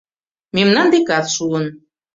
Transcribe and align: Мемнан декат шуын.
Мемнан 0.55 0.87
декат 0.93 1.25
шуын. 1.35 1.65